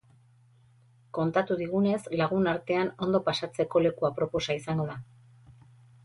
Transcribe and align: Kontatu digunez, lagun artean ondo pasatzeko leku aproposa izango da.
Kontatu 1.17 1.57
digunez, 1.59 1.99
lagun 2.21 2.49
artean 2.51 2.89
ondo 3.07 3.21
pasatzeko 3.27 3.83
leku 3.87 4.09
aproposa 4.09 4.57
izango 4.61 4.87
da. 4.89 4.97